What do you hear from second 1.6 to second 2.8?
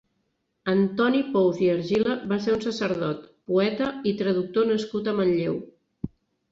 i Argila va ser un